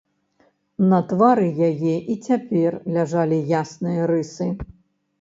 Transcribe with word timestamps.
На 0.93 0.99
твары 1.11 1.51
яе 1.69 1.95
і 2.15 2.17
цяпер 2.31 2.81
ляжалі 2.99 3.39
ясныя 3.63 4.01
рысы. 4.15 4.53